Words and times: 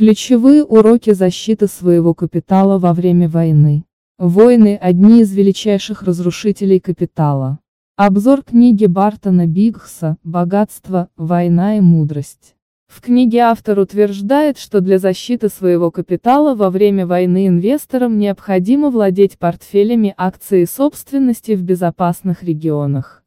Ключевые 0.00 0.64
уроки 0.64 1.12
защиты 1.12 1.66
своего 1.66 2.14
капитала 2.14 2.78
во 2.78 2.94
время 2.94 3.28
войны. 3.28 3.84
Войны– 4.16 4.78
одни 4.80 5.20
из 5.20 5.30
величайших 5.34 6.04
разрушителей 6.04 6.80
капитала. 6.80 7.58
Обзор 7.96 8.42
книги 8.42 8.86
Бартона 8.86 9.46
Биггса 9.46 10.16
«Богатство, 10.24 11.10
война 11.18 11.76
и 11.76 11.80
мудрость». 11.80 12.56
В 12.88 13.02
книге 13.02 13.40
автор 13.40 13.78
утверждает, 13.78 14.56
что 14.56 14.80
для 14.80 14.98
защиты 14.98 15.50
своего 15.50 15.90
капитала 15.90 16.54
во 16.54 16.70
время 16.70 17.06
войны 17.06 17.48
инвесторам 17.48 18.16
необходимо 18.16 18.88
владеть 18.88 19.38
портфелями 19.38 20.14
акций 20.16 20.66
собственности 20.66 21.54
в 21.54 21.62
безопасных 21.62 22.42
регионах. 22.42 23.22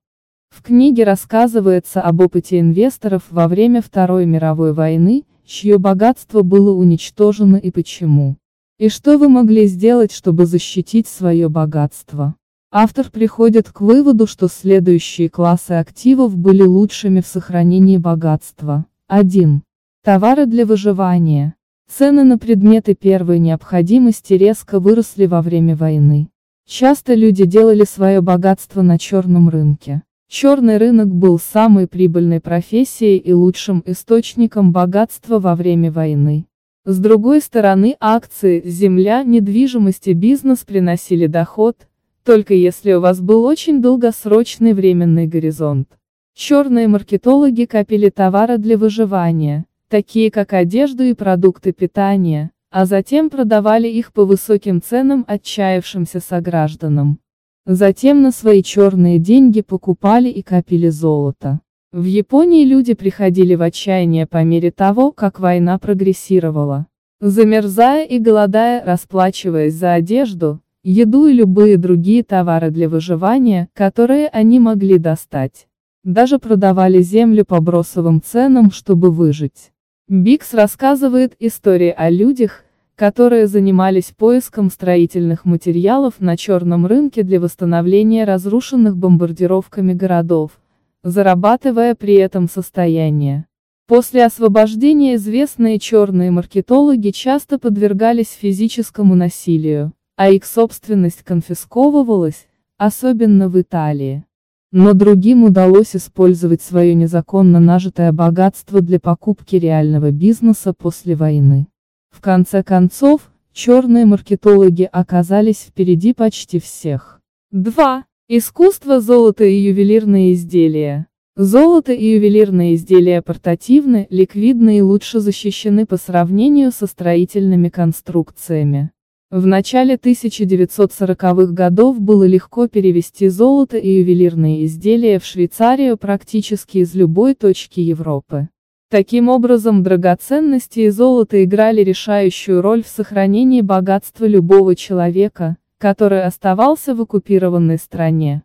В 0.49 0.63
книге 0.63 1.03
рассказывается 1.03 2.01
об 2.01 2.19
опыте 2.21 2.59
инвесторов 2.59 3.25
во 3.29 3.47
время 3.47 3.83
Второй 3.83 4.25
мировой 4.25 4.73
войны, 4.73 5.23
чье 5.45 5.77
богатство 5.77 6.41
было 6.41 6.73
уничтожено 6.75 7.57
и 7.57 7.71
почему. 7.71 8.37
И 8.79 8.89
что 8.89 9.17
вы 9.17 9.29
могли 9.29 9.67
сделать, 9.67 10.11
чтобы 10.11 10.45
защитить 10.45 11.07
свое 11.07 11.49
богатство? 11.49 12.35
Автор 12.71 13.11
приходит 13.11 13.69
к 13.69 13.81
выводу, 13.81 14.25
что 14.25 14.47
следующие 14.47 15.29
классы 15.29 15.73
активов 15.73 16.35
были 16.35 16.63
лучшими 16.63 17.21
в 17.21 17.27
сохранении 17.27 17.97
богатства. 17.97 18.85
1. 19.07 19.61
Товары 20.03 20.47
для 20.47 20.65
выживания. 20.65 21.53
Цены 21.87 22.23
на 22.23 22.39
предметы 22.39 22.95
первой 22.95 23.37
необходимости 23.37 24.33
резко 24.33 24.79
выросли 24.79 25.27
во 25.27 25.41
время 25.41 25.75
войны. 25.75 26.29
Часто 26.65 27.13
люди 27.13 27.45
делали 27.45 27.83
свое 27.83 28.21
богатство 28.21 28.81
на 28.81 28.97
черном 28.97 29.49
рынке. 29.49 30.01
Черный 30.35 30.77
рынок 30.77 31.09
был 31.13 31.37
самой 31.37 31.85
прибыльной 31.85 32.39
профессией 32.39 33.17
и 33.19 33.33
лучшим 33.33 33.83
источником 33.85 34.71
богатства 34.71 35.37
во 35.37 35.53
время 35.53 35.91
войны. 35.91 36.47
С 36.85 36.97
другой 36.97 37.39
стороны, 37.39 37.95
акции, 37.99 38.63
земля, 38.65 39.21
недвижимость 39.21 40.07
и 40.07 40.13
бизнес 40.13 40.61
приносили 40.65 41.27
доход, 41.27 41.87
только 42.23 42.55
если 42.55 42.93
у 42.93 42.99
вас 42.99 43.21
был 43.21 43.45
очень 43.45 43.79
долгосрочный 43.79 44.73
временный 44.73 45.27
горизонт. 45.27 45.87
Черные 46.33 46.87
маркетологи 46.87 47.65
копили 47.65 48.09
товары 48.09 48.57
для 48.57 48.75
выживания, 48.75 49.65
такие 49.87 50.31
как 50.31 50.53
одежду 50.53 51.03
и 51.03 51.13
продукты 51.13 51.73
питания, 51.73 52.49
а 52.71 52.85
затем 52.85 53.29
продавали 53.29 53.87
их 53.87 54.11
по 54.11 54.25
высоким 54.25 54.81
ценам 54.81 55.25
отчаявшимся 55.27 56.19
согражданам. 56.19 57.19
Затем 57.65 58.21
на 58.21 58.31
свои 58.31 58.61
черные 58.61 59.19
деньги 59.19 59.61
покупали 59.61 60.27
и 60.27 60.41
копили 60.41 60.89
золото. 60.89 61.61
В 61.93 62.03
Японии 62.03 62.65
люди 62.65 62.93
приходили 62.93 63.55
в 63.55 63.61
отчаяние 63.61 64.27
по 64.27 64.43
мере 64.43 64.69
того, 64.69 65.11
как 65.13 65.39
война 65.39 65.79
прогрессировала. 65.79 66.87
Замерзая 67.21 68.05
и 68.05 68.19
голодая, 68.19 68.83
расплачиваясь 68.83 69.75
за 69.75 69.93
одежду, 69.93 70.59
еду 70.83 71.27
и 71.27 71.33
любые 71.33 71.77
другие 71.77 72.23
товары 72.23 72.69
для 72.69 72.89
выживания, 72.89 73.69
которые 73.73 74.27
они 74.27 74.59
могли 74.59 74.97
достать. 74.97 75.67
Даже 76.03 76.39
продавали 76.39 77.01
землю 77.01 77.45
по 77.45 77.61
бросовым 77.61 78.21
ценам, 78.21 78.71
чтобы 78.71 79.09
выжить. 79.09 79.71
Бикс 80.09 80.53
рассказывает 80.53 81.33
истории 81.39 81.93
о 81.95 82.09
людях, 82.09 82.65
которые 82.95 83.47
занимались 83.47 84.13
поиском 84.15 84.69
строительных 84.69 85.45
материалов 85.45 86.15
на 86.19 86.37
черном 86.37 86.85
рынке 86.85 87.23
для 87.23 87.39
восстановления 87.39 88.23
разрушенных 88.23 88.95
бомбардировками 88.95 89.93
городов, 89.93 90.59
зарабатывая 91.03 91.95
при 91.95 92.15
этом 92.15 92.47
состояние. 92.47 93.45
После 93.87 94.23
освобождения 94.25 95.15
известные 95.15 95.79
черные 95.79 96.31
маркетологи 96.31 97.09
часто 97.09 97.59
подвергались 97.59 98.29
физическому 98.29 99.15
насилию, 99.15 99.91
а 100.15 100.29
их 100.29 100.45
собственность 100.45 101.23
конфисковывалась, 101.23 102.47
особенно 102.77 103.49
в 103.49 103.59
Италии. 103.59 104.23
Но 104.71 104.93
другим 104.93 105.43
удалось 105.43 105.95
использовать 105.95 106.61
свое 106.61 106.95
незаконно 106.95 107.59
нажитое 107.59 108.11
богатство 108.11 108.81
для 108.81 108.99
покупки 108.99 109.55
реального 109.55 110.11
бизнеса 110.11 110.73
после 110.73 111.15
войны. 111.15 111.67
В 112.13 112.21
конце 112.21 112.63
концов, 112.63 113.31
черные 113.53 114.05
маркетологи 114.05 114.87
оказались 114.89 115.65
впереди 115.67 116.13
почти 116.13 116.59
всех. 116.59 117.19
2. 117.51 118.05
Искусство 118.29 119.01
золото 119.01 119.43
и 119.43 119.55
ювелирные 119.55 120.33
изделия. 120.33 121.07
Золото 121.35 121.91
и 121.91 122.05
ювелирные 122.13 122.75
изделия 122.75 123.23
портативны, 123.23 124.05
ликвидны 124.11 124.77
и 124.77 124.81
лучше 124.81 125.19
защищены 125.19 125.87
по 125.87 125.97
сравнению 125.97 126.71
со 126.71 126.85
строительными 126.85 127.69
конструкциями. 127.69 128.91
В 129.31 129.47
начале 129.47 129.95
1940-х 129.95 131.51
годов 131.51 131.99
было 131.99 132.25
легко 132.25 132.67
перевести 132.67 133.29
золото 133.29 133.77
и 133.77 133.89
ювелирные 133.89 134.65
изделия 134.65 135.17
в 135.17 135.25
Швейцарию 135.25 135.97
практически 135.97 136.77
из 136.77 136.93
любой 136.93 137.33
точки 137.33 137.79
Европы. 137.79 138.49
Таким 138.93 139.27
образом 139.27 139.81
драгоценности 139.81 140.81
и 140.81 140.89
золото 140.89 141.43
играли 141.43 141.81
решающую 141.81 142.61
роль 142.61 142.83
в 142.83 142.87
сохранении 142.87 143.61
богатства 143.61 144.25
любого 144.25 144.75
человека, 144.75 145.57
который 145.79 146.23
оставался 146.23 146.93
в 146.93 147.01
оккупированной 147.01 147.79
стране. 147.79 148.43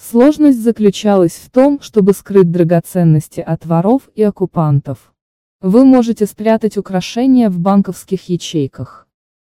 Сложность 0.00 0.62
заключалась 0.62 1.32
в 1.32 1.50
том, 1.50 1.80
чтобы 1.80 2.12
скрыть 2.12 2.48
драгоценности 2.48 3.40
от 3.40 3.66
воров 3.66 4.08
и 4.14 4.22
оккупантов. 4.22 5.12
Вы 5.60 5.84
можете 5.84 6.26
спрятать 6.26 6.76
украшения 6.76 7.50
в 7.50 7.58
банковских 7.58 8.28
ячейках. 8.28 9.08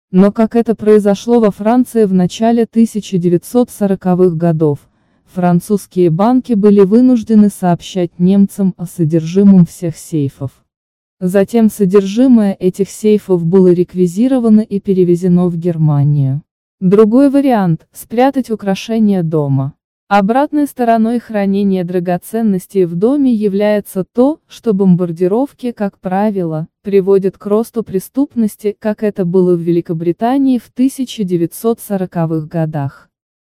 Но 0.09 0.31
как 0.31 0.55
это 0.55 0.73
произошло 0.73 1.39
во 1.39 1.51
Франции 1.51 2.05
в 2.05 2.13
начале 2.13 2.63
1940-х 2.63 4.35
годов, 4.35 4.88
французские 5.33 6.09
банки 6.09 6.53
были 6.53 6.81
вынуждены 6.81 7.49
сообщать 7.49 8.19
немцам 8.19 8.73
о 8.77 8.85
содержимом 8.85 9.65
всех 9.65 9.97
сейфов. 9.97 10.51
Затем 11.19 11.69
содержимое 11.69 12.53
этих 12.53 12.89
сейфов 12.89 13.45
было 13.45 13.71
реквизировано 13.73 14.61
и 14.61 14.79
перевезено 14.79 15.47
в 15.47 15.57
Германию. 15.57 16.43
Другой 16.79 17.29
вариант– 17.29 17.87
спрятать 17.91 18.49
украшения 18.49 19.21
дома. 19.21 19.73
Обратной 20.07 20.65
стороной 20.65 21.19
хранения 21.19 21.83
драгоценностей 21.83 22.85
в 22.85 22.95
доме 22.95 23.31
является 23.33 24.03
то, 24.03 24.39
что 24.47 24.73
бомбардировки, 24.73 25.71
как 25.71 25.99
правило, 25.99 26.67
приводят 26.81 27.37
к 27.37 27.45
росту 27.45 27.83
преступности, 27.83 28.75
как 28.79 29.03
это 29.03 29.25
было 29.25 29.55
в 29.55 29.59
Великобритании 29.59 30.57
в 30.57 30.71
1940-х 30.75 32.47
годах. 32.47 33.08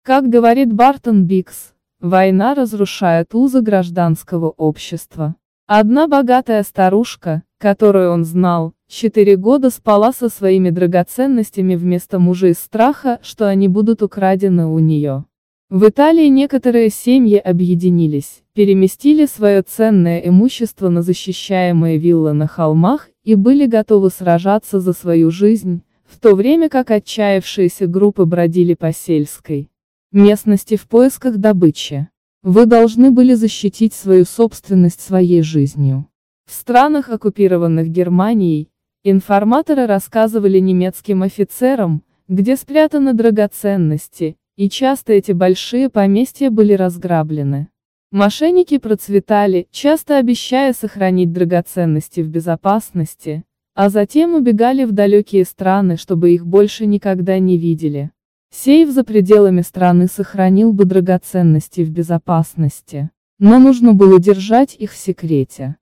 Как 0.06 0.28
говорит 0.28 0.72
Бартон 0.72 1.24
Бикс, 1.24 1.72
война 1.98 2.54
разрушает 2.54 3.34
узы 3.34 3.60
гражданского 3.60 4.50
общества. 4.50 5.34
Одна 5.66 6.06
богатая 6.06 6.62
старушка, 6.62 7.42
которую 7.58 8.12
он 8.12 8.24
знал, 8.24 8.72
четыре 8.86 9.34
года 9.34 9.68
спала 9.68 10.12
со 10.12 10.28
своими 10.28 10.70
драгоценностями 10.70 11.74
вместо 11.74 12.20
мужа 12.20 12.46
из 12.52 12.60
страха, 12.60 13.18
что 13.20 13.48
они 13.48 13.66
будут 13.66 14.00
украдены 14.00 14.66
у 14.66 14.78
нее. 14.78 15.24
В 15.70 15.88
Италии 15.88 16.28
некоторые 16.28 16.90
семьи 16.90 17.38
объединились, 17.38 18.44
переместили 18.52 19.26
свое 19.26 19.62
ценное 19.62 20.20
имущество 20.20 20.88
на 20.88 21.02
защищаемые 21.02 21.98
виллы 21.98 22.32
на 22.32 22.46
холмах 22.46 23.08
и 23.24 23.34
были 23.34 23.66
готовы 23.66 24.10
сражаться 24.10 24.78
за 24.78 24.92
свою 24.92 25.32
жизнь, 25.32 25.82
в 26.04 26.20
то 26.20 26.36
время 26.36 26.68
как 26.68 26.92
отчаявшиеся 26.92 27.88
группы 27.88 28.24
бродили 28.24 28.74
по 28.74 28.92
сельской 28.92 29.68
местности 30.16 30.76
в 30.76 30.88
поисках 30.88 31.36
добычи. 31.36 32.08
Вы 32.42 32.66
должны 32.66 33.10
были 33.10 33.34
защитить 33.34 33.92
свою 33.92 34.24
собственность 34.24 35.00
своей 35.00 35.42
жизнью. 35.42 36.08
В 36.46 36.52
странах, 36.54 37.10
оккупированных 37.10 37.88
Германией, 37.88 38.70
информаторы 39.04 39.86
рассказывали 39.86 40.58
немецким 40.58 41.22
офицерам, 41.22 42.02
где 42.28 42.56
спрятаны 42.56 43.12
драгоценности, 43.12 44.36
и 44.56 44.70
часто 44.70 45.12
эти 45.12 45.32
большие 45.32 45.90
поместья 45.90 46.50
были 46.50 46.72
разграблены. 46.72 47.68
Мошенники 48.10 48.78
процветали, 48.78 49.68
часто 49.70 50.16
обещая 50.16 50.72
сохранить 50.72 51.32
драгоценности 51.32 52.20
в 52.20 52.28
безопасности, 52.28 53.44
а 53.74 53.90
затем 53.90 54.34
убегали 54.34 54.84
в 54.84 54.92
далекие 54.92 55.44
страны, 55.44 55.98
чтобы 55.98 56.32
их 56.32 56.46
больше 56.46 56.86
никогда 56.86 57.38
не 57.38 57.58
видели. 57.58 58.12
Сейф 58.58 58.88
за 58.90 59.04
пределами 59.04 59.60
страны 59.60 60.06
сохранил 60.06 60.72
бы 60.72 60.86
драгоценности 60.86 61.82
в 61.82 61.90
безопасности, 61.90 63.10
но 63.38 63.58
нужно 63.58 63.92
было 63.92 64.18
держать 64.18 64.74
их 64.74 64.92
в 64.92 64.96
секрете. 64.96 65.76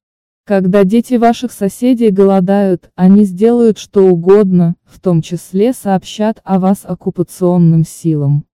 Когда 0.44 0.82
дети 0.82 1.15
ваших 1.15 1.53
соседей 1.53 2.11
голодают, 2.11 2.91
они 2.97 3.26
сделают 3.26 3.79
что 3.79 4.03
угодно, 4.09 4.75
в 4.85 4.99
том 4.99 5.23
числе 5.23 5.73
сообщат 5.73 6.41
о 6.43 6.59
вас 6.59 6.81
оккупационным 6.82 7.85
силам. 7.87 8.44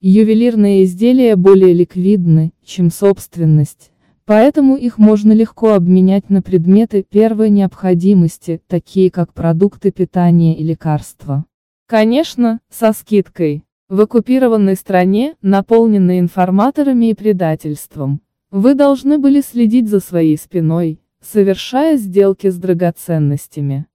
Ювелирные 0.00 0.82
изделия 0.82 1.36
более 1.36 1.72
ликвидны, 1.72 2.52
чем 2.64 2.90
собственность, 2.90 3.92
Поэтому 4.26 4.76
их 4.76 4.98
можно 4.98 5.32
легко 5.32 5.74
обменять 5.74 6.28
на 6.30 6.40
предметы 6.40 7.02
первой 7.02 7.50
необходимости, 7.50 8.60
такие 8.68 9.10
как 9.10 9.32
продукты 9.32 9.90
питания 9.90 10.56
и 10.56 10.62
лекарства. 10.62 11.44
Конечно, 11.90 12.60
со 12.70 12.92
скидкой. 12.92 13.64
В 13.88 14.00
оккупированной 14.00 14.76
стране, 14.76 15.34
наполненной 15.42 16.20
информаторами 16.20 17.06
и 17.06 17.14
предательством, 17.14 18.20
вы 18.52 18.74
должны 18.74 19.18
были 19.18 19.40
следить 19.40 19.88
за 19.88 19.98
своей 19.98 20.38
спиной, 20.38 21.00
совершая 21.20 21.96
сделки 21.96 22.48
с 22.48 22.54
драгоценностями. 22.58 23.86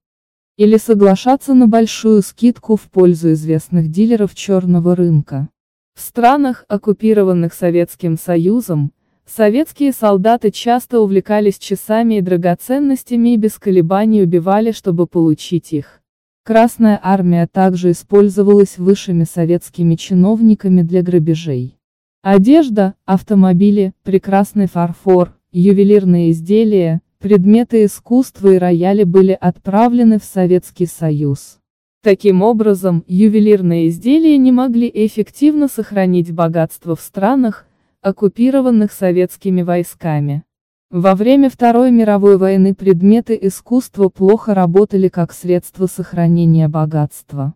Или 0.58 0.76
соглашаться 0.76 1.54
на 1.54 1.68
большую 1.68 2.20
скидку 2.20 2.76
в 2.76 2.82
пользу 2.82 3.32
известных 3.32 3.90
дилеров 3.90 4.34
черного 4.34 4.94
рынка. 4.94 5.48
В 5.94 6.02
странах, 6.02 6.66
оккупированных 6.68 7.54
Советским 7.54 8.18
Союзом, 8.18 8.92
советские 9.24 9.94
солдаты 9.94 10.50
часто 10.50 11.00
увлекались 11.00 11.58
часами 11.58 12.16
и 12.16 12.20
драгоценностями 12.20 13.32
и 13.32 13.38
без 13.38 13.58
колебаний 13.58 14.22
убивали, 14.22 14.72
чтобы 14.72 15.06
получить 15.06 15.72
их. 15.72 16.02
Красная 16.46 17.00
армия 17.02 17.48
также 17.48 17.90
использовалась 17.90 18.78
высшими 18.78 19.24
советскими 19.24 19.96
чиновниками 19.96 20.82
для 20.82 21.02
грабежей. 21.02 21.76
Одежда, 22.22 22.94
автомобили, 23.04 23.94
прекрасный 24.04 24.68
фарфор, 24.68 25.32
ювелирные 25.50 26.30
изделия, 26.30 27.00
предметы 27.18 27.84
искусства 27.84 28.50
и 28.52 28.58
рояли 28.58 29.02
были 29.02 29.36
отправлены 29.40 30.20
в 30.20 30.22
Советский 30.22 30.86
Союз. 30.86 31.58
Таким 32.04 32.42
образом, 32.42 33.02
ювелирные 33.08 33.88
изделия 33.88 34.38
не 34.38 34.52
могли 34.52 34.88
эффективно 34.94 35.66
сохранить 35.66 36.30
богатство 36.30 36.94
в 36.94 37.00
странах, 37.00 37.66
оккупированных 38.02 38.92
советскими 38.92 39.62
войсками. 39.62 40.44
Во 40.90 41.16
время 41.16 41.50
Второй 41.50 41.90
мировой 41.90 42.38
войны 42.38 42.72
предметы 42.72 43.36
искусства 43.42 44.08
плохо 44.08 44.54
работали 44.54 45.08
как 45.08 45.32
средство 45.32 45.86
сохранения 45.86 46.68
богатства. 46.68 47.54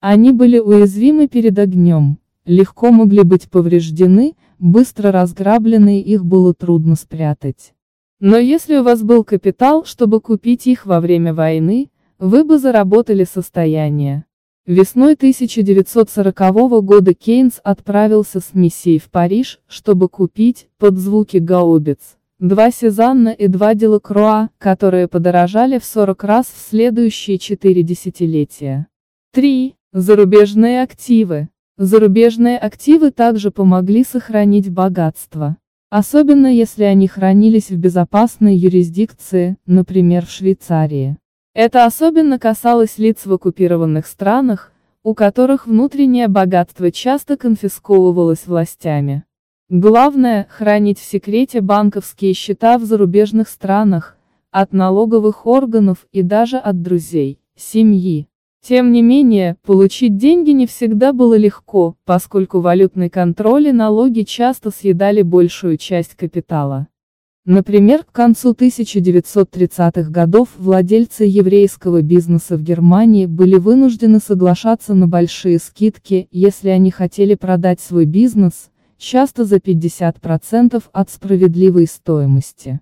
Они 0.00 0.30
были 0.30 0.58
уязвимы 0.58 1.26
перед 1.26 1.58
огнем, 1.58 2.18
легко 2.44 2.90
могли 2.90 3.22
быть 3.22 3.48
повреждены, 3.48 4.34
быстро 4.58 5.10
разграблены 5.10 6.00
и 6.00 6.12
их 6.12 6.26
было 6.26 6.52
трудно 6.52 6.96
спрятать. 6.96 7.72
Но 8.20 8.36
если 8.36 8.76
у 8.76 8.82
вас 8.82 9.02
был 9.02 9.24
капитал, 9.24 9.86
чтобы 9.86 10.20
купить 10.20 10.66
их 10.66 10.84
во 10.84 11.00
время 11.00 11.32
войны, 11.32 11.90
вы 12.18 12.44
бы 12.44 12.58
заработали 12.58 13.24
состояние. 13.24 14.26
Весной 14.66 15.14
1940 15.14 16.84
года 16.84 17.14
Кейнс 17.14 17.58
отправился 17.64 18.40
с 18.40 18.52
миссией 18.52 18.98
в 18.98 19.10
Париж, 19.10 19.60
чтобы 19.66 20.10
купить, 20.10 20.68
под 20.76 20.98
звуки 20.98 21.38
гаубиц, 21.38 22.15
два 22.38 22.70
Сезанна 22.70 23.30
и 23.30 23.48
два 23.48 23.74
Делакруа, 23.74 24.50
которые 24.58 25.08
подорожали 25.08 25.78
в 25.78 25.84
40 25.84 26.24
раз 26.24 26.46
в 26.46 26.68
следующие 26.68 27.38
четыре 27.38 27.82
десятилетия. 27.82 28.88
3. 29.32 29.74
Зарубежные 29.92 30.82
активы. 30.82 31.48
Зарубежные 31.78 32.58
активы 32.58 33.10
также 33.10 33.50
помогли 33.50 34.04
сохранить 34.04 34.70
богатство. 34.70 35.56
Особенно 35.88 36.48
если 36.48 36.84
они 36.84 37.08
хранились 37.08 37.70
в 37.70 37.76
безопасной 37.76 38.54
юрисдикции, 38.54 39.56
например 39.64 40.26
в 40.26 40.30
Швейцарии. 40.30 41.16
Это 41.54 41.86
особенно 41.86 42.38
касалось 42.38 42.98
лиц 42.98 43.24
в 43.24 43.32
оккупированных 43.32 44.06
странах, 44.06 44.72
у 45.02 45.14
которых 45.14 45.66
внутреннее 45.66 46.28
богатство 46.28 46.90
часто 46.90 47.38
конфисковывалось 47.38 48.46
властями. 48.46 49.24
Главное– 49.68 50.46
хранить 50.50 51.00
в 51.00 51.04
секрете 51.04 51.60
банковские 51.60 52.34
счета 52.34 52.78
в 52.78 52.84
зарубежных 52.84 53.48
странах, 53.48 54.16
от 54.52 54.72
налоговых 54.72 55.44
органов 55.44 56.06
и 56.12 56.22
даже 56.22 56.56
от 56.56 56.82
друзей, 56.82 57.40
семьи. 57.56 58.28
Тем 58.62 58.92
не 58.92 59.02
менее, 59.02 59.56
получить 59.64 60.16
деньги 60.16 60.52
не 60.52 60.68
всегда 60.68 61.12
было 61.12 61.36
легко, 61.36 61.96
поскольку 62.04 62.60
валютный 62.60 63.10
контроль 63.10 63.66
и 63.66 63.72
налоги 63.72 64.22
часто 64.22 64.70
съедали 64.70 65.22
большую 65.22 65.78
часть 65.78 66.14
капитала. 66.14 66.86
Например, 67.44 68.04
к 68.04 68.12
концу 68.12 68.52
1930-х 68.52 70.08
годов 70.12 70.50
владельцы 70.58 71.24
еврейского 71.24 72.02
бизнеса 72.02 72.56
в 72.56 72.62
Германии 72.62 73.26
были 73.26 73.56
вынуждены 73.56 74.20
соглашаться 74.20 74.94
на 74.94 75.08
большие 75.08 75.58
скидки, 75.58 76.28
если 76.30 76.68
они 76.68 76.92
хотели 76.92 77.34
продать 77.34 77.80
свой 77.80 78.04
бизнес– 78.04 78.70
часто 78.98 79.44
за 79.44 79.56
50% 79.56 80.82
от 80.92 81.10
справедливой 81.10 81.86
стоимости. 81.86 82.80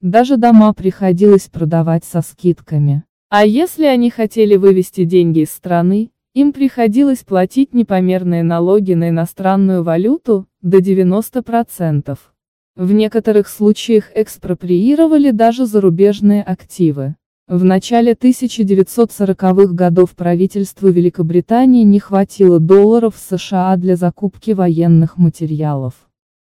Даже 0.00 0.36
дома 0.36 0.72
приходилось 0.72 1.48
продавать 1.48 2.04
со 2.04 2.22
скидками. 2.22 3.04
А 3.28 3.44
если 3.44 3.84
они 3.84 4.10
хотели 4.10 4.56
вывести 4.56 5.04
деньги 5.04 5.40
из 5.40 5.50
страны, 5.50 6.10
им 6.34 6.52
приходилось 6.52 7.24
платить 7.24 7.74
непомерные 7.74 8.42
налоги 8.42 8.94
на 8.94 9.08
иностранную 9.08 9.82
валюту, 9.82 10.46
до 10.62 10.78
90%. 10.78 12.18
В 12.76 12.92
некоторых 12.92 13.48
случаях 13.48 14.10
экспроприировали 14.14 15.32
даже 15.32 15.66
зарубежные 15.66 16.42
активы. 16.42 17.16
В 17.50 17.64
начале 17.64 18.12
1940-х 18.12 19.72
годов 19.74 20.14
правительству 20.14 20.88
Великобритании 20.88 21.82
не 21.82 21.98
хватило 21.98 22.60
долларов 22.60 23.16
США 23.18 23.74
для 23.74 23.96
закупки 23.96 24.52
военных 24.52 25.18
материалов. 25.18 25.94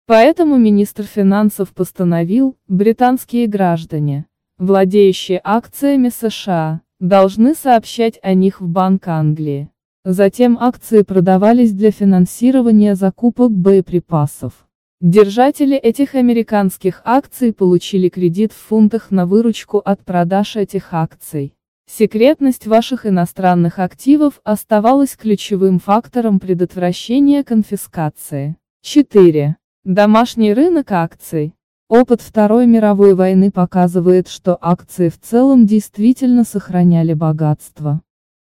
Поэтому 0.05 0.57
министр 0.57 1.05
финансов 1.05 1.73
постановил, 1.73 2.55
британские 2.67 3.47
граждане, 3.47 4.27
владеющие 4.59 5.41
акциями 5.43 6.09
США, 6.09 6.81
должны 6.99 7.55
сообщать 7.55 8.19
о 8.21 8.35
них 8.35 8.61
в 8.61 8.67
Банк 8.67 9.07
Англии. 9.07 9.71
Затем 10.05 10.55
акции 10.61 11.01
продавались 11.01 11.73
для 11.73 11.89
финансирования 11.89 12.93
закупок 12.93 13.49
боеприпасов. 13.49 14.67
Держатели 15.01 15.75
этих 15.75 16.13
американских 16.13 17.01
акций 17.05 17.53
получили 17.53 18.07
кредит 18.07 18.53
в 18.53 18.57
фунтах 18.57 19.09
на 19.09 19.25
выручку 19.25 19.79
от 19.79 20.05
продаж 20.05 20.57
этих 20.57 20.93
акций. 20.93 21.55
Секретность 21.89 22.67
ваших 22.67 23.07
иностранных 23.07 23.79
активов 23.79 24.39
оставалась 24.43 25.17
ключевым 25.17 25.79
фактором 25.79 26.39
предотвращения 26.39 27.43
конфискации. 27.43 28.57
4. 28.83 29.55
Домашний 29.85 30.53
рынок 30.53 30.91
акций. 30.91 31.55
Опыт 31.89 32.21
Второй 32.21 32.67
мировой 32.67 33.15
войны 33.15 33.49
показывает, 33.49 34.27
что 34.27 34.55
акции 34.61 35.09
в 35.09 35.19
целом 35.19 35.65
действительно 35.65 36.43
сохраняли 36.43 37.15
богатство. 37.15 38.01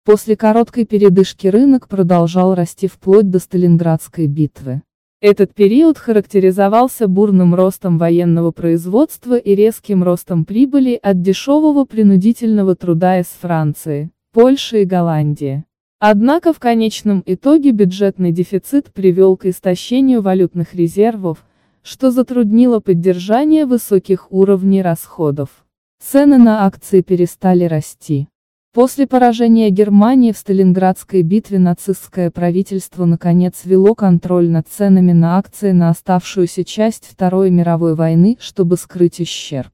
После 0.04 0.36
короткой 0.36 0.86
передышки 0.86 1.48
рынок 1.48 1.88
продолжал 1.88 2.56
расти 2.56 2.88
вплоть 2.88 3.30
до 3.30 3.40
Сталинградской 3.40 4.28
битвы. 4.28 4.82
Этот 5.22 5.54
период 5.54 5.98
характеризовался 5.98 7.08
бурным 7.08 7.56
ростом 7.56 7.98
военного 7.98 8.52
производства 8.52 9.38
и 9.38 9.56
резким 9.56 10.04
ростом 10.04 10.44
прибыли 10.44 11.00
от 11.02 11.22
дешевого 11.22 11.86
принудительного 11.86 12.76
труда 12.76 13.22
из 13.22 13.28
Франции, 13.28 14.12
Польши 14.34 14.82
и 14.82 14.86
Голландии. 14.86 15.64
Однако 16.06 16.52
в 16.52 16.60
конечном 16.60 17.24
итоге 17.26 17.72
бюджетный 17.72 18.34
дефицит 18.34 18.92
привел 18.92 19.38
к 19.38 19.46
истощению 19.46 20.22
валютных 20.22 20.76
резервов, 20.76 21.46
что 21.82 22.12
затруднило 22.12 22.82
поддержание 22.82 23.66
высоких 23.66 24.30
уровней 24.30 24.82
расходов. 24.82 25.64
Цены 26.02 26.38
на 26.38 26.66
акции 26.66 27.00
перестали 27.00 27.64
расти. 27.64 28.28
После 28.74 29.08
поражения 29.08 29.70
Германии 29.70 30.34
в 30.34 30.38
Сталинградской 30.38 31.22
битве 31.22 31.58
нацистское 31.58 32.32
правительство 32.32 33.06
наконец 33.06 33.62
вело 33.64 33.96
контроль 33.96 34.50
над 34.50 34.68
ценами 34.68 35.14
на 35.14 35.38
акции 35.38 35.72
на 35.72 35.90
оставшуюся 35.90 36.66
часть 36.66 37.06
Второй 37.10 37.50
мировой 37.50 37.96
войны, 37.96 38.36
чтобы 38.42 38.76
скрыть 38.76 39.22
ущерб. 39.22 39.72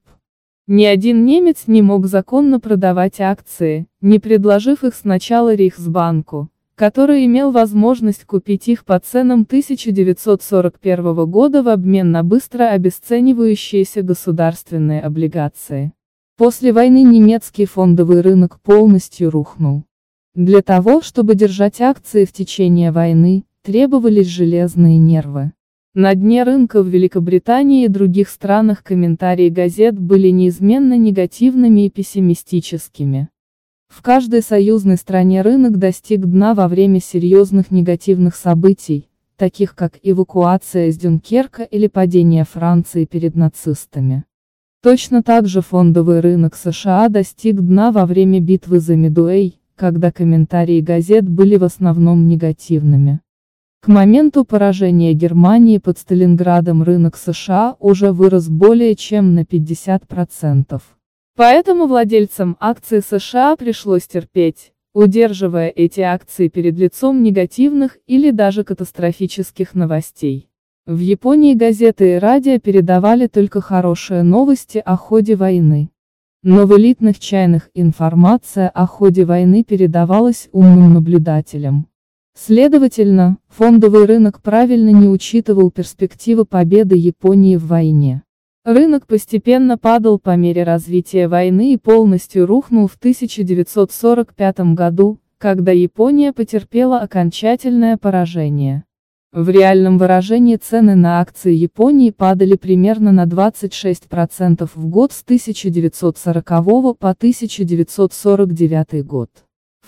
Ни 0.72 0.86
один 0.86 1.26
немец 1.26 1.64
не 1.66 1.82
мог 1.82 2.06
законно 2.06 2.60
продавать 2.60 3.20
акции, 3.20 3.88
не 4.02 4.20
предложив 4.20 4.84
их 4.84 4.94
сначала 4.94 5.56
Рейхсбанку, 5.56 6.50
который 6.76 7.26
имел 7.26 7.50
возможность 7.50 8.24
купить 8.26 8.68
их 8.68 8.86
по 8.86 9.00
ценам 9.00 9.48
1941 9.48 11.26
года 11.26 11.64
в 11.64 11.70
обмен 11.70 12.12
на 12.12 12.22
быстро 12.22 12.70
обесценивающиеся 12.70 14.04
государственные 14.04 15.02
облигации. 15.02 15.94
После 16.38 16.72
войны 16.72 17.02
немецкий 17.02 17.66
фондовый 17.66 18.22
рынок 18.22 18.60
полностью 18.62 19.32
рухнул. 19.32 19.86
Для 20.36 20.62
того, 20.62 21.02
чтобы 21.02 21.34
держать 21.34 21.82
акции 21.82 22.26
в 22.26 22.32
течение 22.32 22.92
войны, 22.92 23.44
требовались 23.64 24.28
железные 24.28 25.00
нервы. 25.00 25.52
На 26.02 26.16
дне 26.16 26.44
рынка 26.44 26.82
в 26.82 26.88
Великобритании 26.88 27.84
и 27.84 27.90
других 27.90 28.30
странах 28.30 28.86
комментарии 28.86 29.50
газет 29.50 30.00
были 30.00 30.30
неизменно 30.30 30.98
негативными 30.98 31.88
и 31.88 31.90
пессимистическими. 31.90 33.28
В 33.90 34.02
каждой 34.02 34.42
союзной 34.42 34.96
стране 34.96 35.42
рынок 35.42 35.78
достиг 35.78 36.22
дна 36.22 36.54
во 36.54 36.70
время 36.70 37.02
серьезных 37.02 37.70
негативных 37.70 38.38
событий, 38.38 39.10
таких 39.36 39.76
как 39.76 40.00
эвакуация 40.02 40.88
из 40.88 40.98
Дюнкерка 40.98 41.64
или 41.64 41.88
падение 41.88 42.46
Франции 42.46 43.04
перед 43.04 43.36
нацистами. 43.36 44.24
Точно 44.82 45.22
так 45.22 45.48
же 45.48 45.60
фондовый 45.60 46.22
рынок 46.22 46.56
США 46.56 47.10
достиг 47.10 47.60
дна 47.60 47.92
во 47.92 48.06
время 48.06 48.40
битвы 48.40 48.80
за 48.80 48.96
Мидуэй, 48.96 49.60
когда 49.76 50.14
комментарии 50.14 50.80
газет 50.80 51.28
были 51.28 51.58
в 51.58 51.66
основном 51.66 52.26
негативными. 52.26 53.20
К 53.82 53.88
моменту 53.88 54.44
поражения 54.44 55.14
Германии 55.14 55.78
под 55.78 55.98
Сталинградом 55.98 56.84
рынок 56.84 57.16
США 57.16 57.78
уже 57.80 58.12
вырос 58.12 58.50
более 58.50 58.94
чем 58.94 59.36
на 59.36 59.44
50%. 59.44 60.82
Поэтому 61.38 61.88
владельцам 61.88 62.58
акций 62.60 63.02
США 63.02 63.56
пришлось 63.56 64.06
терпеть, 64.06 64.74
удерживая 64.94 65.70
эти 65.70 66.02
акции 66.02 66.50
перед 66.50 66.78
лицом 66.78 67.24
негативных 67.24 67.98
или 68.06 68.32
даже 68.32 68.66
катастрофических 68.66 69.74
новостей. 69.74 70.50
В 70.86 71.00
Японии 71.00 71.54
газеты 71.54 72.16
и 72.16 72.20
радио 72.20 72.60
передавали 72.60 73.28
только 73.28 73.62
хорошие 73.62 74.24
новости 74.24 74.82
о 74.86 74.98
ходе 74.98 75.38
войны. 75.38 75.90
Но 76.44 76.66
в 76.66 76.78
элитных 76.78 77.18
чайных 77.18 77.70
информация 77.74 78.68
о 78.68 78.86
ходе 78.88 79.24
войны 79.24 79.64
передавалась 79.64 80.50
умным 80.52 80.94
наблюдателям. 80.96 81.88
Следовательно, 82.36 83.38
фондовый 83.48 84.06
рынок 84.06 84.42
правильно 84.42 84.90
не 84.90 85.08
учитывал 85.08 85.72
перспективы 85.72 86.46
победы 86.46 86.96
Японии 86.96 87.58
в 87.58 87.68
войне. 87.68 88.24
Рынок 88.66 89.08
постепенно 89.08 89.78
падал 89.78 90.20
по 90.20 90.36
мере 90.36 90.64
развития 90.64 91.28
войны 91.28 91.74
и 91.74 91.78
полностью 91.78 92.46
рухнул 92.46 92.88
в 92.88 92.96
1945 92.96 94.60
году, 94.74 95.20
когда 95.38 95.72
Япония 95.72 96.34
потерпела 96.34 97.00
окончательное 97.00 97.98
поражение. 97.98 98.84
В 99.32 99.50
реальном 99.50 99.98
выражении 99.98 100.56
цены 100.56 100.96
на 100.96 101.22
акции 101.22 101.54
Японии 101.54 102.10
падали 102.10 102.56
примерно 102.56 103.12
на 103.12 103.26
26% 103.26 104.70
в 104.74 104.88
год 104.88 105.12
с 105.12 105.22
1940 105.22 106.46
по 106.98 107.10
1949 107.10 109.06
год. 109.06 109.30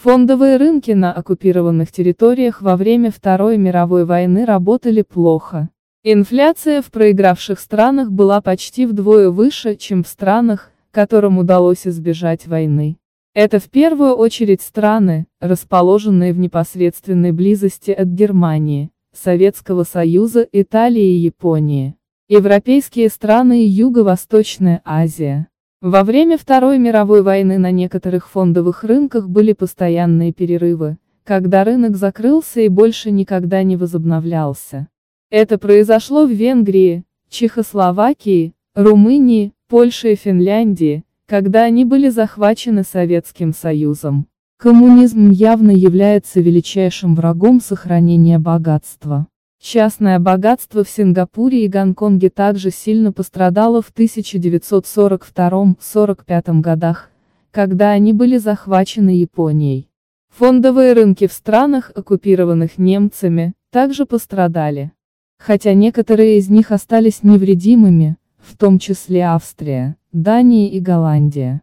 Фондовые 0.03 0.57
рынки 0.57 0.89
на 0.89 1.13
оккупированных 1.13 1.91
территориях 1.91 2.63
во 2.63 2.75
время 2.75 3.11
Второй 3.11 3.57
мировой 3.57 4.03
войны 4.03 4.45
работали 4.45 5.03
плохо. 5.03 5.69
Инфляция 6.03 6.81
в 6.81 6.89
проигравших 6.89 7.59
странах 7.59 8.09
была 8.09 8.41
почти 8.41 8.87
вдвое 8.87 9.29
выше, 9.29 9.75
чем 9.75 10.03
в 10.03 10.07
странах, 10.07 10.71
которым 10.89 11.37
удалось 11.37 11.85
избежать 11.85 12.47
войны. 12.47 12.97
Это 13.35 13.59
в 13.59 13.69
первую 13.69 14.15
очередь 14.15 14.63
страны, 14.63 15.27
расположенные 15.39 16.33
в 16.33 16.39
непосредственной 16.39 17.31
близости 17.31 17.91
от 17.91 18.07
Германии. 18.07 18.89
Советского 19.13 19.83
Союза, 19.83 20.47
Италии 20.51 21.13
и 21.13 21.25
Японии. 21.25 21.95
Европейские 22.27 23.09
страны 23.09 23.65
и 23.65 23.67
Юго-Восточная 23.67 24.81
Азия. 24.83 25.50
Во 25.81 26.03
время 26.03 26.37
Второй 26.37 26.77
мировой 26.77 27.23
войны 27.23 27.57
на 27.57 27.71
некоторых 27.71 28.29
фондовых 28.29 28.83
рынках 28.83 29.27
были 29.27 29.53
постоянные 29.53 30.31
перерывы, 30.31 30.99
когда 31.23 31.63
рынок 31.63 31.97
закрылся 31.97 32.61
и 32.61 32.67
больше 32.67 33.09
никогда 33.09 33.63
не 33.63 33.77
возобновлялся. 33.77 34.89
Это 35.31 35.57
произошло 35.57 36.27
в 36.27 36.29
Венгрии, 36.29 37.03
Чехословакии, 37.29 38.53
Румынии, 38.75 39.53
Польше 39.67 40.13
и 40.13 40.15
Финляндии, 40.15 41.03
когда 41.25 41.63
они 41.63 41.83
были 41.83 42.09
захвачены 42.09 42.83
Советским 42.83 43.51
Союзом. 43.51 44.27
Коммунизм 44.57 45.31
явно 45.31 45.71
является 45.71 46.41
величайшим 46.41 47.15
врагом 47.15 47.59
сохранения 47.59 48.37
богатства. 48.37 49.25
Частное 49.63 50.17
богатство 50.17 50.83
в 50.83 50.89
Сингапуре 50.89 51.65
и 51.65 51.67
Гонконге 51.67 52.31
также 52.31 52.71
сильно 52.71 53.13
пострадало 53.13 53.83
в 53.83 53.93
1942-45 53.93 56.61
годах, 56.61 57.11
когда 57.51 57.91
они 57.91 58.11
были 58.11 58.37
захвачены 58.37 59.11
Японией. 59.11 59.87
Фондовые 60.35 60.93
рынки 60.93 61.27
в 61.27 61.31
странах, 61.31 61.91
оккупированных 61.93 62.79
немцами, 62.79 63.53
также 63.69 64.07
пострадали. 64.07 64.93
Хотя 65.37 65.75
некоторые 65.75 66.39
из 66.39 66.49
них 66.49 66.71
остались 66.71 67.21
невредимыми, 67.21 68.17
в 68.39 68.57
том 68.57 68.79
числе 68.79 69.21
Австрия, 69.21 69.95
Дания 70.11 70.71
и 70.71 70.79
Голландия. 70.79 71.61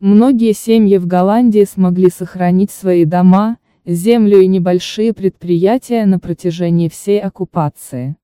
Многие 0.00 0.52
семьи 0.52 0.96
в 0.96 1.06
Голландии 1.06 1.64
смогли 1.64 2.10
сохранить 2.10 2.72
свои 2.72 3.04
дома, 3.04 3.58
землю 3.86 4.40
и 4.40 4.46
небольшие 4.46 5.12
предприятия 5.14 6.04
на 6.04 6.18
протяжении 6.18 6.88
всей 6.88 7.20
оккупации. 7.20 8.16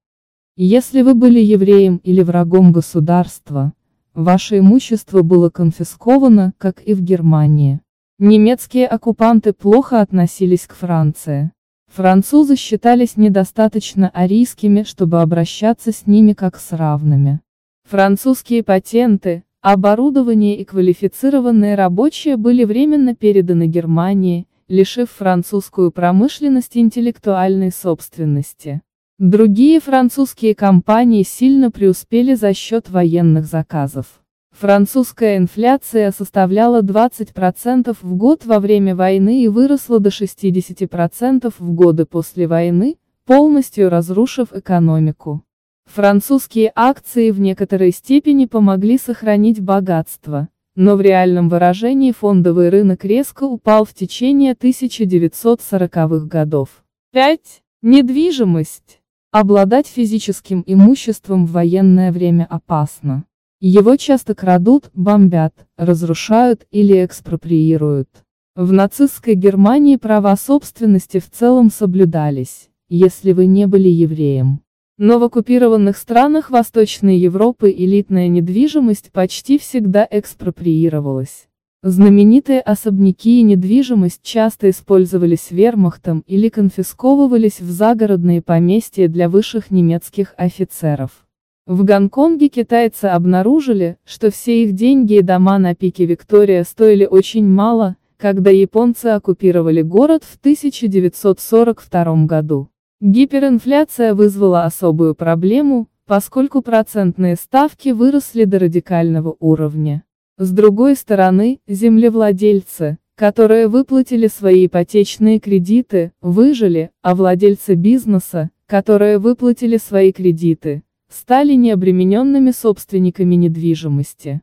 Если 0.56 1.02
вы 1.02 1.14
были 1.14 1.40
евреем 1.40 1.98
или 2.04 2.20
врагом 2.20 2.72
государства, 2.72 3.72
ваше 4.12 4.58
имущество 4.58 5.22
было 5.22 5.48
конфисковано, 5.48 6.52
как 6.58 6.82
и 6.82 6.92
в 6.92 7.00
Германии. 7.00 7.80
Немецкие 8.18 8.86
оккупанты 8.86 9.52
плохо 9.52 10.00
относились 10.00 10.66
к 10.66 10.74
Франции. 10.74 11.52
Французы 11.90 12.56
считались 12.56 13.16
недостаточно 13.16 14.10
арийскими, 14.10 14.82
чтобы 14.82 15.22
обращаться 15.22 15.92
с 15.92 16.06
ними 16.06 16.32
как 16.32 16.58
с 16.58 16.72
равными. 16.72 17.40
Французские 17.88 18.62
патенты, 18.62 19.44
Оборудование 19.64 20.56
и 20.56 20.64
квалифицированные 20.64 21.76
рабочие 21.76 22.36
были 22.36 22.64
временно 22.64 23.14
переданы 23.14 23.68
Германии, 23.68 24.48
лишив 24.68 25.10
французскую 25.10 25.90
промышленность 25.90 26.76
интеллектуальной 26.76 27.70
собственности. 27.70 28.82
Другие 29.18 29.80
французские 29.80 30.54
компании 30.54 31.22
сильно 31.22 31.70
преуспели 31.70 32.34
за 32.34 32.54
счет 32.54 32.90
военных 32.90 33.46
заказов. 33.46 34.22
Французская 34.52 35.38
инфляция 35.38 36.10
составляла 36.10 36.82
20% 36.82 37.96
в 38.00 38.14
год 38.16 38.44
во 38.44 38.60
время 38.60 38.94
войны 38.94 39.42
и 39.42 39.48
выросла 39.48 39.98
до 39.98 40.10
60% 40.10 41.54
в 41.58 41.72
годы 41.72 42.04
после 42.04 42.46
войны, 42.46 42.96
полностью 43.24 43.88
разрушив 43.88 44.52
экономику. 44.52 45.42
Французские 45.84 46.72
акции 46.74 47.30
в 47.30 47.40
некоторой 47.40 47.92
степени 47.92 48.46
помогли 48.46 48.98
сохранить 48.98 49.60
богатство, 49.60 50.48
но 50.74 50.96
в 50.96 51.00
реальном 51.00 51.48
выражении 51.48 52.12
фондовый 52.12 52.70
рынок 52.70 53.04
резко 53.04 53.44
упал 53.44 53.84
в 53.84 53.94
течение 53.94 54.54
1940-х 54.54 56.26
годов. 56.26 56.84
5. 57.12 57.62
Недвижимость. 57.82 59.00
Обладать 59.30 59.86
физическим 59.86 60.62
имуществом 60.66 61.46
в 61.46 61.52
военное 61.52 62.12
время 62.12 62.46
опасно. 62.48 63.24
Его 63.60 63.96
часто 63.96 64.34
крадут, 64.34 64.90
бомбят, 64.92 65.54
разрушают 65.76 66.66
или 66.70 67.04
экспроприируют. 67.04 68.08
В 68.54 68.72
нацистской 68.72 69.34
Германии 69.34 69.96
права 69.96 70.36
собственности 70.36 71.20
в 71.20 71.30
целом 71.30 71.70
соблюдались, 71.70 72.68
если 72.88 73.32
вы 73.32 73.46
не 73.46 73.66
были 73.66 73.88
евреем. 73.88 74.60
Но 75.04 75.18
в 75.18 75.24
оккупированных 75.24 75.96
странах 75.96 76.48
Восточной 76.48 77.16
Европы 77.16 77.74
элитная 77.76 78.28
недвижимость 78.28 79.10
почти 79.10 79.58
всегда 79.58 80.06
экспроприировалась. 80.08 81.48
Знаменитые 81.82 82.60
особняки 82.60 83.40
и 83.40 83.42
недвижимость 83.42 84.20
часто 84.22 84.70
использовались 84.70 85.50
вермахтом 85.50 86.22
или 86.28 86.48
конфисковывались 86.48 87.58
в 87.58 87.68
загородные 87.68 88.42
поместья 88.42 89.08
для 89.08 89.28
высших 89.28 89.72
немецких 89.72 90.34
офицеров. 90.36 91.26
В 91.66 91.82
Гонконге 91.82 92.46
китайцы 92.46 93.06
обнаружили, 93.06 93.96
что 94.04 94.30
все 94.30 94.62
их 94.62 94.72
деньги 94.74 95.14
и 95.14 95.22
дома 95.22 95.58
на 95.58 95.74
пике 95.74 96.06
Виктория 96.06 96.62
стоили 96.62 97.06
очень 97.06 97.48
мало, 97.48 97.96
когда 98.18 98.52
японцы 98.52 99.06
оккупировали 99.06 99.82
город 99.82 100.22
в 100.22 100.36
1942 100.36 102.26
году. 102.26 102.68
Гиперинфляция 103.04 104.14
вызвала 104.14 104.64
особую 104.64 105.16
проблему, 105.16 105.88
поскольку 106.06 106.62
процентные 106.62 107.34
ставки 107.34 107.88
выросли 107.88 108.44
до 108.44 108.60
радикального 108.60 109.34
уровня. 109.40 110.04
С 110.38 110.52
другой 110.52 110.94
стороны, 110.94 111.58
землевладельцы, 111.66 112.98
которые 113.16 113.66
выплатили 113.66 114.28
свои 114.28 114.66
ипотечные 114.66 115.40
кредиты, 115.40 116.12
выжили, 116.20 116.92
а 117.02 117.16
владельцы 117.16 117.74
бизнеса, 117.74 118.50
которые 118.66 119.18
выплатили 119.18 119.78
свои 119.78 120.12
кредиты, 120.12 120.84
стали 121.08 121.54
необремененными 121.54 122.52
собственниками 122.52 123.34
недвижимости. 123.34 124.42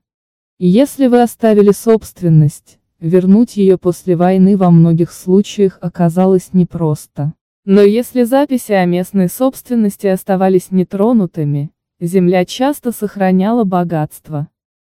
Если 0.58 1.08
вы 1.08 1.22
оставили 1.22 1.72
собственность, 1.72 2.78
вернуть 3.00 3.56
ее 3.56 3.78
после 3.78 4.18
войны 4.18 4.58
во 4.58 4.70
многих 4.70 5.14
случаях 5.14 5.78
оказалось 5.80 6.50
непросто. 6.52 7.32
Но 7.66 7.82
если 7.82 8.24
записи 8.24 8.72
о 8.72 8.86
местной 8.86 9.30
собственности 9.30 10.08
оставались 10.08 10.72
нетронутыми, 10.72 11.72
земля 12.00 12.46
часто 12.46 12.92
сохраняла 12.92 13.64
богатство. 13.64 14.48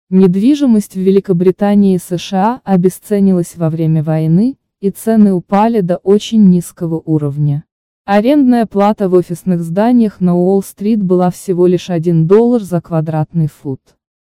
Недвижимость 0.10 0.96
в 0.96 1.00
Великобритании 1.00 1.96
и 1.96 2.00
США 2.00 2.62
обесценилась 2.64 3.56
во 3.56 3.70
время 3.70 4.04
войны, 4.04 4.58
и 4.80 4.90
цены 4.90 5.34
упали 5.34 5.82
до 5.82 5.98
очень 5.98 6.50
низкого 6.50 7.02
уровня. 7.06 7.66
Арендная 8.06 8.66
плата 8.66 9.08
в 9.08 9.14
офисных 9.14 9.62
зданиях 9.62 10.20
на 10.20 10.36
Уолл-стрит 10.36 11.04
была 11.04 11.30
всего 11.30 11.68
лишь 11.68 11.90
1 11.90 12.26
доллар 12.26 12.62
за 12.62 12.82
квадратный 12.82 13.48
фут. 13.48 13.80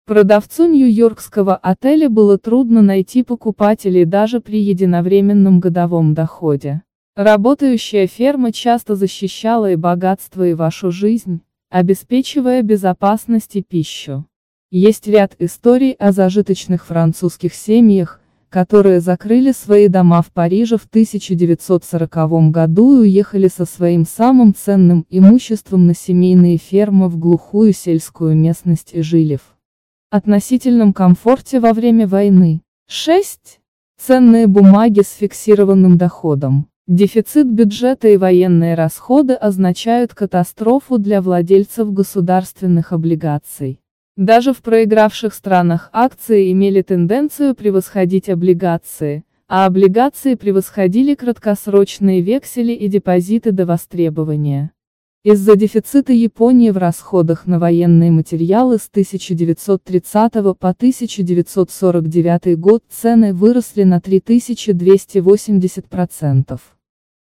Продавцу 0.07 0.69
нью-йоркского 0.69 1.57
отеля 1.57 2.09
было 2.09 2.39
трудно 2.39 2.83
найти 2.83 3.25
покупателей 3.25 4.05
даже 4.05 4.41
при 4.41 4.61
единовременном 4.61 5.61
годовом 5.61 6.15
доходе. 6.15 6.83
Работающая 7.17 8.09
ферма 8.09 8.51
часто 8.51 8.97
защищала 8.97 9.71
и 9.71 9.77
богатство, 9.77 10.45
и 10.49 10.55
вашу 10.55 10.91
жизнь, 10.91 11.43
обеспечивая 11.71 12.63
безопасность 12.63 13.55
и 13.55 13.63
пищу. 13.63 14.27
Есть 14.73 15.07
ряд 15.07 15.37
историй 15.39 15.93
о 15.93 16.11
зажиточных 16.11 16.85
французских 16.85 17.55
семьях, 17.55 18.21
которые 18.49 19.01
закрыли 19.01 19.53
свои 19.53 19.87
дома 19.87 20.23
в 20.23 20.33
Париже 20.33 20.77
в 20.77 20.87
1940 20.87 22.51
году 22.51 22.97
и 22.97 23.03
уехали 23.03 23.47
со 23.47 23.65
своим 23.65 24.05
самым 24.07 24.53
ценным 24.53 25.07
имуществом 25.09 25.87
на 25.87 25.95
семейные 25.95 26.57
фермы 26.57 27.09
в 27.09 27.17
глухую 27.17 27.75
сельскую 27.75 28.35
местность 28.35 28.93
и 28.93 29.03
жили 29.03 29.37
в 29.37 29.55
относительном 30.11 30.93
комфорте 30.93 31.61
во 31.61 31.75
время 31.75 32.09
войны. 32.09 32.63
6. 32.89 33.61
Ценные 34.01 34.49
бумаги 34.49 35.03
с 35.03 35.13
фиксированным 35.13 35.97
доходом. 35.97 36.69
Дефицит 36.87 37.51
бюджета 37.51 38.09
и 38.09 38.19
военные 38.19 38.75
расходы 38.75 39.33
означают 39.33 40.13
катастрофу 40.13 40.99
для 40.99 41.23
владельцев 41.23 41.91
государственных 41.91 42.93
облигаций. 42.93 43.81
Даже 44.19 44.53
в 44.53 44.61
проигравших 44.61 45.33
странах 45.33 45.89
акции 45.95 46.53
имели 46.53 46.83
тенденцию 46.83 47.55
превосходить 47.55 48.29
облигации, 48.29 49.25
а 49.49 49.65
облигации 49.65 50.35
превосходили 50.35 51.15
краткосрочные 51.15 52.21
вексели 52.21 52.73
и 52.73 52.87
депозиты 52.89 53.53
до 53.53 53.65
востребования. 53.65 54.73
Из-за 55.27 55.57
дефицита 55.57 56.13
Японии 56.13 56.69
в 56.69 56.77
расходах 56.77 57.47
на 57.47 57.59
военные 57.59 58.11
материалы 58.11 58.77
с 58.77 58.91
1930 58.91 60.33
по 60.59 60.69
1949 60.69 62.59
год 62.59 62.83
цены 62.91 63.33
выросли 63.33 63.85
на 63.85 64.01
3280%. 64.01 66.61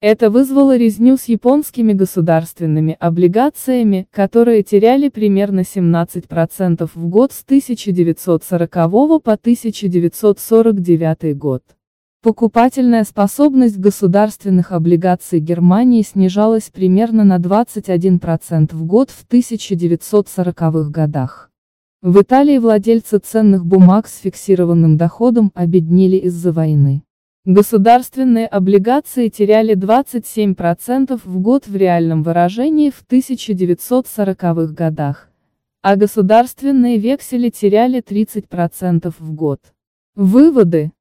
Это 0.02 0.32
вызвало 0.32 0.78
резню 0.78 1.16
с 1.16 1.26
японскими 1.26 1.94
государственными 1.94 2.98
облигациями, 3.00 4.08
которые 4.10 4.64
теряли 4.64 5.10
примерно 5.10 5.60
17% 5.60 6.90
в 6.96 7.08
год 7.08 7.32
с 7.32 7.44
1940 7.44 8.72
по 8.72 9.34
1949 9.34 11.38
год. 11.38 11.62
Покупательная 12.24 13.04
способность 13.04 13.80
государственных 13.80 14.74
облигаций 14.74 15.40
Германии 15.40 16.04
снижалась 16.04 16.70
примерно 16.70 17.24
на 17.24 17.38
21% 17.40 18.76
в 18.76 18.86
год 18.86 19.10
в 19.10 19.26
1940-х 19.28 20.92
годах. 20.92 21.50
В 22.04 22.22
Италии 22.22 22.60
владельцы 22.60 23.18
ценных 23.18 23.66
бумаг 23.66 24.08
с 24.08 24.20
фиксированным 24.20 24.98
доходом 24.98 25.52
обеднели 25.56 26.18
из-за 26.18 26.52
войны. 26.52 27.02
Государственные 27.46 28.46
облигации 28.46 29.30
теряли 29.30 29.76
27% 29.76 31.20
в 31.26 31.40
год 31.40 31.66
в 31.66 31.76
реальном 31.76 32.22
выражении 32.22 32.92
в 32.92 33.04
1940-х 33.04 34.74
годах, 34.74 35.32
а 35.82 35.96
государственные 35.96 37.00
вексели 37.00 37.50
теряли 37.50 38.00
30% 38.00 39.12
в 39.18 39.34
год. 39.34 39.60
Выводы. 40.14 40.92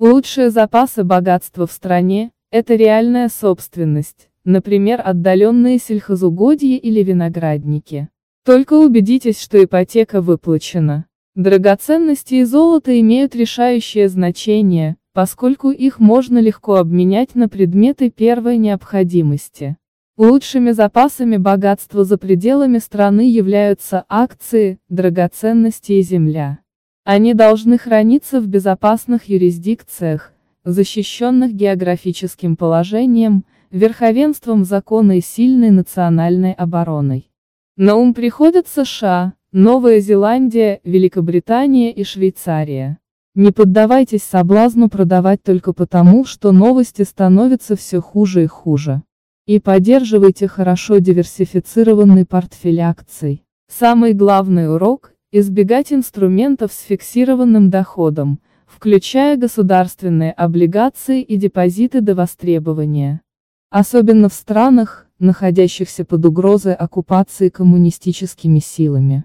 Лучшие 0.00 0.50
запасы 0.50 1.04
богатства 1.04 1.68
в 1.68 1.72
стране– 1.72 2.32
это 2.50 2.74
реальная 2.74 3.28
собственность, 3.28 4.28
например, 4.42 5.00
отдаленные 5.04 5.78
сельхозугодья 5.78 6.76
или 6.78 7.04
виноградники. 7.04 8.08
Только 8.44 8.74
убедитесь, 8.74 9.40
что 9.40 9.62
ипотека 9.62 10.20
выплачена. 10.20 11.06
Драгоценности 11.36 12.34
и 12.34 12.42
золото 12.42 12.98
имеют 13.00 13.36
решающее 13.36 14.08
значение, 14.08 14.96
поскольку 15.12 15.70
их 15.70 16.00
можно 16.00 16.38
легко 16.38 16.74
обменять 16.74 17.36
на 17.36 17.48
предметы 17.48 18.10
первой 18.10 18.58
необходимости. 18.58 19.76
Лучшими 20.16 20.72
запасами 20.72 21.36
богатства 21.36 22.02
за 22.02 22.18
пределами 22.18 22.78
страны 22.78 23.30
являются 23.30 24.04
акции, 24.08 24.80
драгоценности 24.88 25.92
и 25.92 26.02
земля. 26.02 26.58
Они 27.04 27.34
должны 27.34 27.76
храниться 27.76 28.40
в 28.40 28.46
безопасных 28.46 29.28
юрисдикциях, 29.28 30.32
защищенных 30.64 31.52
географическим 31.52 32.56
положением, 32.56 33.44
верховенством 33.70 34.64
закона 34.64 35.18
и 35.18 35.20
сильной 35.20 35.70
национальной 35.70 36.52
обороной. 36.52 37.30
На 37.76 37.96
ум 37.96 38.14
приходят 38.14 38.68
США, 38.68 39.34
Новая 39.52 40.00
Зеландия, 40.00 40.80
Великобритания 40.82 41.92
и 41.92 42.04
Швейцария. 42.04 42.98
Не 43.34 43.50
поддавайтесь 43.50 44.22
соблазну 44.22 44.88
продавать 44.88 45.42
только 45.42 45.74
потому, 45.74 46.24
что 46.24 46.52
новости 46.52 47.02
становятся 47.02 47.76
все 47.76 48.00
хуже 48.00 48.44
и 48.44 48.46
хуже. 48.46 49.02
И 49.46 49.60
поддерживайте 49.60 50.48
хорошо 50.48 50.98
диверсифицированный 50.98 52.24
портфель 52.24 52.80
акций. 52.80 53.44
Самый 53.68 54.14
главный 54.14 54.72
урок– 54.72 55.12
избегать 55.36 55.92
инструментов 55.92 56.72
с 56.72 56.82
фиксированным 56.82 57.68
доходом, 57.68 58.38
включая 58.66 59.36
государственные 59.36 60.30
облигации 60.30 61.22
и 61.22 61.34
депозиты 61.36 62.00
до 62.00 62.14
востребования. 62.14 63.20
Особенно 63.68 64.28
в 64.28 64.32
странах, 64.32 65.08
находящихся 65.18 66.04
под 66.04 66.24
угрозой 66.24 66.74
оккупации 66.74 67.48
коммунистическими 67.48 68.60
силами. 68.60 69.24